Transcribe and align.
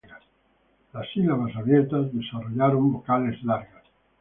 Las 0.93 1.07
sílabas 1.11 1.55
abiertas 1.55 2.11
desarrollaron 2.11 2.91
vocales 2.91 3.43
largas. 3.43 3.83